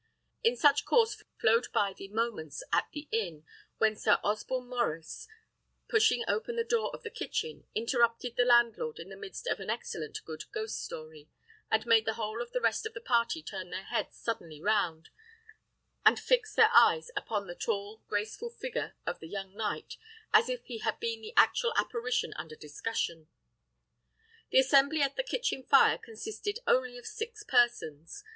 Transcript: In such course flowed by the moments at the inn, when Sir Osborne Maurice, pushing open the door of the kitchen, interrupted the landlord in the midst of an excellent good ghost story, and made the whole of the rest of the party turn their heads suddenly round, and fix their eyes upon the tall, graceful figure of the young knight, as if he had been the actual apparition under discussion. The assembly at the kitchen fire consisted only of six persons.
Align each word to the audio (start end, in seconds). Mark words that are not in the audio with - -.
In 0.43 0.55
such 0.57 0.83
course 0.83 1.21
flowed 1.39 1.71
by 1.71 1.93
the 1.93 2.07
moments 2.07 2.63
at 2.73 2.89
the 2.91 3.07
inn, 3.11 3.45
when 3.77 3.95
Sir 3.95 4.17
Osborne 4.23 4.67
Maurice, 4.67 5.27
pushing 5.87 6.23
open 6.27 6.55
the 6.55 6.63
door 6.63 6.89
of 6.91 7.03
the 7.03 7.11
kitchen, 7.11 7.67
interrupted 7.75 8.35
the 8.35 8.43
landlord 8.43 8.97
in 8.97 9.09
the 9.09 9.15
midst 9.15 9.45
of 9.45 9.59
an 9.59 9.69
excellent 9.69 10.23
good 10.25 10.45
ghost 10.51 10.83
story, 10.83 11.29
and 11.69 11.85
made 11.85 12.05
the 12.05 12.15
whole 12.15 12.41
of 12.41 12.51
the 12.51 12.59
rest 12.59 12.87
of 12.87 12.95
the 12.95 12.99
party 12.99 13.43
turn 13.43 13.69
their 13.69 13.83
heads 13.83 14.17
suddenly 14.17 14.59
round, 14.59 15.09
and 16.03 16.19
fix 16.19 16.55
their 16.55 16.71
eyes 16.73 17.11
upon 17.15 17.45
the 17.45 17.53
tall, 17.53 18.01
graceful 18.07 18.49
figure 18.49 18.95
of 19.05 19.19
the 19.19 19.27
young 19.27 19.53
knight, 19.55 19.97
as 20.33 20.49
if 20.49 20.65
he 20.65 20.79
had 20.79 20.99
been 20.99 21.21
the 21.21 21.35
actual 21.37 21.73
apparition 21.77 22.33
under 22.37 22.55
discussion. 22.55 23.27
The 24.49 24.57
assembly 24.61 25.03
at 25.03 25.15
the 25.15 25.21
kitchen 25.21 25.61
fire 25.61 25.99
consisted 25.99 26.57
only 26.65 26.97
of 26.97 27.05
six 27.05 27.43
persons. 27.43 28.23